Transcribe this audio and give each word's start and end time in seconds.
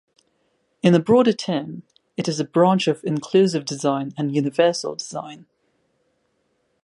In 0.81 0.95
a 0.95 0.99
broader 0.99 1.31
term, 1.31 1.83
it 2.17 2.27
is 2.27 2.39
a 2.39 2.43
branch 2.43 2.87
of 2.87 3.03
inclusive 3.03 3.65
design 3.65 4.13
and 4.17 4.33
universal 4.35 4.95
design. 4.95 5.45